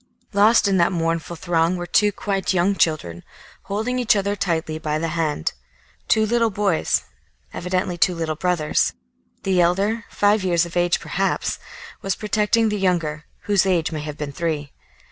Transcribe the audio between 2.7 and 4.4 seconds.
children, holding each other